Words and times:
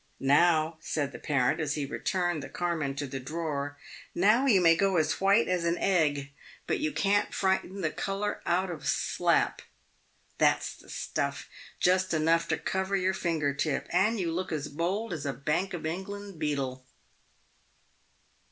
"Now," 0.39 0.79
said 0.81 1.11
the 1.11 1.19
parent,»as 1.19 1.75
he 1.75 1.85
re 1.85 1.99
turned 1.99 2.41
the 2.41 2.49
carmine 2.49 2.95
to 2.95 3.05
the 3.05 3.19
drawer 3.19 3.77
—"now 4.25 4.47
you 4.47 4.59
may 4.59 4.75
go 4.75 4.97
as 4.97 5.21
white 5.21 5.47
as 5.47 5.63
an 5.63 5.75
PAYED 5.75 5.77
WITH 5.77 6.15
GOLD. 6.15 6.25
363 6.25 6.31
egg, 6.31 6.33
but 6.65 6.79
you 6.79 6.91
can't 6.91 7.33
frighten 7.35 7.81
the 7.81 7.91
colour 7.91 8.41
out 8.47 8.71
of 8.71 8.87
c 8.87 8.89
slap.' 9.17 9.61
That's 10.39 10.75
the 10.75 10.89
stuff. 10.89 11.47
Just 11.79 12.15
enough 12.15 12.47
to 12.47 12.57
cover 12.57 12.95
your 12.97 13.13
finger 13.13 13.53
tip, 13.53 13.85
and 13.91 14.19
you 14.19 14.31
look 14.31 14.51
as 14.51 14.69
bold 14.69 15.13
as 15.13 15.27
a 15.27 15.33
Bank 15.33 15.75
of 15.75 15.85
England 15.85 16.39
beadle." 16.39 16.83